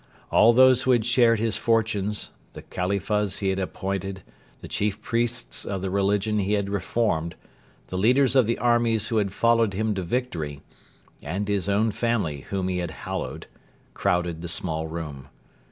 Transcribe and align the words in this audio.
All 0.31 0.51
those 0.51 0.81
who 0.81 0.91
had 0.93 1.05
shared 1.05 1.37
his 1.39 1.57
fortunes 1.57 2.31
the 2.53 2.63
Khalifas 2.63 3.37
he 3.37 3.49
had 3.51 3.59
appointed, 3.59 4.23
the 4.59 4.67
chief 4.67 4.99
priests 4.99 5.63
of 5.63 5.81
the 5.83 5.91
religion 5.91 6.39
he 6.39 6.53
had 6.53 6.71
reformed, 6.71 7.35
the 7.89 7.99
leaders 7.99 8.35
of 8.35 8.47
the 8.47 8.57
armies 8.57 9.09
who 9.09 9.17
had 9.17 9.31
followed 9.31 9.75
him 9.75 9.93
to 9.93 10.01
victory, 10.01 10.63
and 11.21 11.47
his 11.47 11.69
own 11.69 11.91
family 11.91 12.47
whom 12.49 12.67
he 12.67 12.79
had 12.79 12.89
hallowed 13.05 13.45
crowded 13.93 14.41
the 14.41 14.47
small 14.47 14.87
room. 14.87 15.27